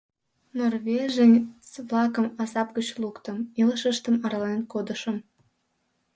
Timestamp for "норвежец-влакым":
0.57-2.25